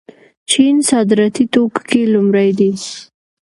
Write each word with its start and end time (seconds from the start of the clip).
چین 0.49 0.75
صادراتي 0.89 1.45
توکو 1.53 1.81
کې 1.89 2.01
لومړی 2.13 2.49
دی. 2.59 2.71